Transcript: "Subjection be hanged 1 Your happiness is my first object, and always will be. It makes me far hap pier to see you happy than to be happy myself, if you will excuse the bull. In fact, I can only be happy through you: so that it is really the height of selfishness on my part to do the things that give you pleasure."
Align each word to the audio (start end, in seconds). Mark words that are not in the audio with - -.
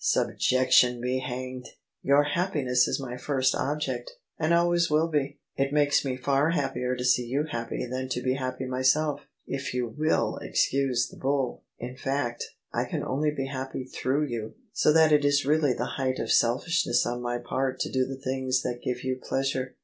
"Subjection 0.03 0.99
be 0.99 1.19
hanged 1.19 1.63
1 1.65 1.73
Your 2.01 2.23
happiness 2.23 2.87
is 2.87 2.99
my 2.99 3.17
first 3.17 3.53
object, 3.53 4.11
and 4.39 4.51
always 4.51 4.89
will 4.89 5.07
be. 5.09 5.37
It 5.57 5.71
makes 5.71 6.03
me 6.03 6.17
far 6.17 6.49
hap 6.49 6.73
pier 6.73 6.95
to 6.95 7.05
see 7.05 7.27
you 7.27 7.43
happy 7.43 7.85
than 7.85 8.09
to 8.09 8.21
be 8.23 8.33
happy 8.33 8.65
myself, 8.65 9.21
if 9.45 9.75
you 9.75 9.93
will 9.95 10.37
excuse 10.41 11.07
the 11.07 11.17
bull. 11.17 11.65
In 11.77 11.95
fact, 11.95 12.47
I 12.73 12.85
can 12.85 13.03
only 13.03 13.29
be 13.29 13.45
happy 13.45 13.83
through 13.83 14.25
you: 14.25 14.55
so 14.73 14.91
that 14.91 15.11
it 15.11 15.23
is 15.23 15.45
really 15.45 15.73
the 15.73 15.85
height 15.85 16.17
of 16.17 16.31
selfishness 16.31 17.05
on 17.05 17.21
my 17.21 17.37
part 17.37 17.79
to 17.81 17.91
do 17.91 18.03
the 18.07 18.17
things 18.17 18.63
that 18.63 18.81
give 18.83 19.03
you 19.03 19.19
pleasure." 19.21 19.75